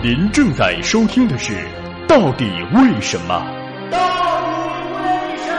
[0.00, 1.54] 您正在收听的是
[2.06, 3.34] 《到底为什么》。
[3.90, 5.52] 到底为什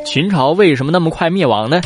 [0.00, 0.04] 么？
[0.04, 1.80] 秦朝为什么那么快灭亡呢？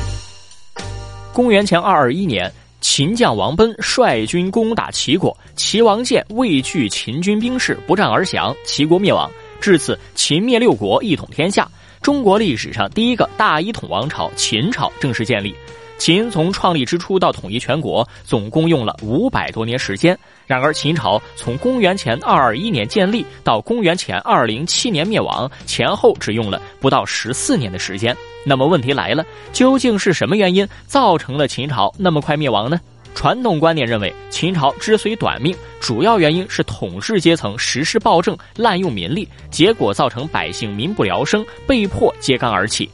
[1.34, 9.30] 公元前二二一年，秦将王贲率军攻打齐国，齐王建畏惧秦军兵势，不战而降，齐国灭亡。
[9.60, 11.68] 至此，秦灭六国，一统天下。
[12.00, 15.54] 中国历史上第一个大一统王朝秦朝正式建立。
[15.98, 20.16] 秦从创立之初到统一全国，总共用了五百多年时间。
[20.46, 28.16] 然而，秦朝从公元前二二一年建立到公元前二零七年灭亡，前后只用了不到十四年的时间。
[28.44, 32.78] 那么问题来了，究竟是什么原因造成了秦朝那么快灭亡呢？
[33.14, 42.88] 传统观念认为，秦朝之所以短命，主要原因是统治阶层实施暴政、滥用民力，结果造成百姓民不聊生，被迫揭竿而起。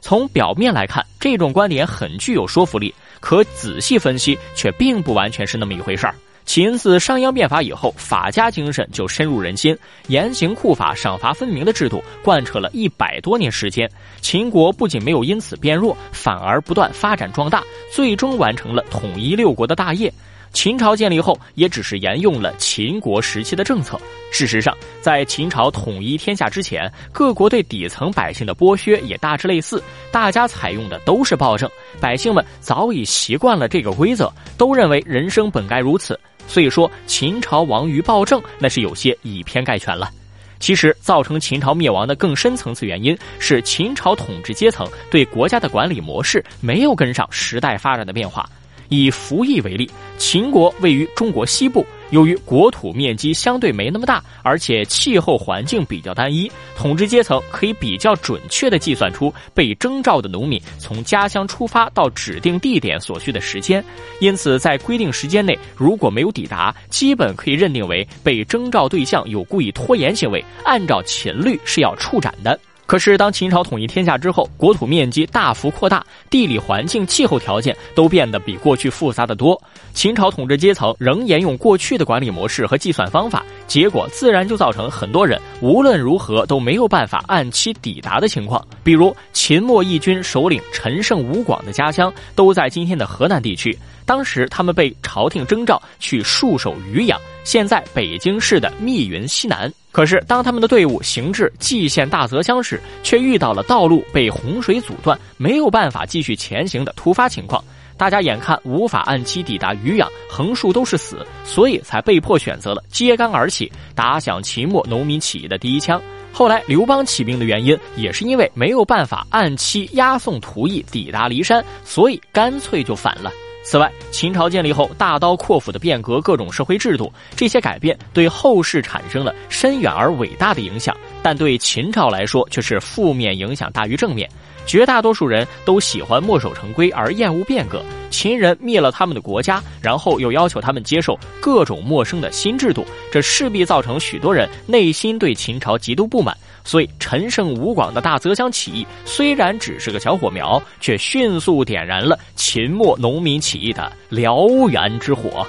[0.00, 6.14] 从表面来看，这种观点很具有说服力，可仔细分析却并不完全是那么一回事儿。
[6.44, 13.86] 秦自商鞅变法以后，法家精神就深入人心，严刑酷法、赏罚分明的制度贯彻了一百多年时间。
[14.22, 17.62] 秦国不仅没有因此变弱，反而不断发展壮大，
[17.92, 20.10] 最终完成了统一六国的大业。
[20.52, 23.98] 秦朝建立后，也只是沿用了秦国时期的政策。
[24.30, 36.18] 事实上，在秦朝统一天下之前，各国对底层百姓的剥削也大致类似，大家采用的都是暴政，百姓们早已习惯了这个规则，都认为人生本该如此。
[36.46, 40.10] 所以说，秦朝亡于暴政，那是有些以偏概全了。
[40.58, 48.48] 其实，造成秦朝灭亡的更深层次原因是秦朝统治阶层对国家的管理模式没有跟上时代发展的变化。
[48.88, 63.84] 以服役为例，秦国位于中国西部，由于国土面积相对没那么大，而且气候环境比较单一，统治阶层可以比较准确地计算出被征召的农民从家乡出发到指定地点所需的时间，
[64.20, 72.58] 因此在规定时间内如果没有抵达，基本可以认定为被征召对象有故意拖延行为，按照秦律是要处斩的。
[72.88, 79.60] 可是，当秦朝统一天下之后，国土面积大幅扩大，地理环境、气候条件都变得比过去复杂的多。
[79.92, 88.66] 秦朝统治阶层仍沿用过去的管理模式和计算方法，结果自然就造成很多人无论如何都没有办法按期抵达的情况。
[88.82, 99.70] 比如，秦末义军首领陈胜吴广的家乡都在今天的河南地区，当时他们被朝廷征召去戍守渔阳，现在北京市的密云西南。
[99.98, 107.60] 可是，当他们的队伍行至蓟县大泽乡时，却遇到了道路被洪水阻断，没有办法继续前行的突发情况。
[107.96, 116.00] 大家眼看无法按期抵达渔阳，横竖都是死，所以才被迫选择了揭竿而起，打响秦末农民起义的第一枪。
[116.32, 123.32] 后来刘邦起兵的原因，也是因为没有办法按期押送仆役抵达骊山，所以干脆就反了。
[123.62, 134.28] 此外，秦朝建立后，大刀阔斧的变革各种社会制度，这些改变对后世产生了深远而伟大的影响，但对秦朝来说却是负面影响大于正面。
[134.68, 137.82] 绝大多数人都喜欢墨守成规而厌恶变革。
[138.10, 146.36] 秦人灭了他们的国家，然后又要求他们接受各种陌生的新制度，这势必造成许多人内心对秦朝极度不满。
[146.64, 155.46] 所以，陈胜吴广的大泽乡起义虽然只是个小火苗，却迅速点燃了秦末农民起义的燎原之火。